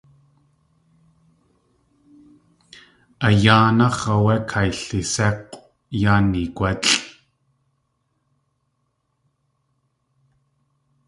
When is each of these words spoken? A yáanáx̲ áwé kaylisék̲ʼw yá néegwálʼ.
A 3.25 3.27
yáanáx̲ 3.43 4.03
áwé 4.13 4.35
kaylisék̲ʼw 4.49 5.61
yá 6.01 6.13
néegwálʼ. 6.29 6.89